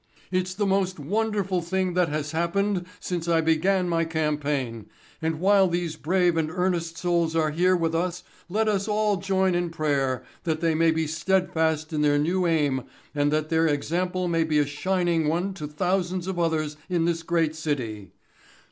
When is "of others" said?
16.25-16.77